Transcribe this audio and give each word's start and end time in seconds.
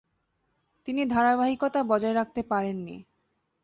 তিনি 0.87 1.01
ধারাবাহিতা 1.05 1.81
বজায় 1.83 2.13
রাখতে 2.13 2.41
পারেননি। 2.43 2.97